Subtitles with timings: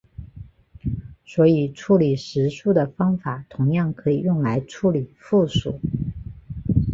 [1.23, 5.79] 所以处理实数的方法同样可以用来处理复数。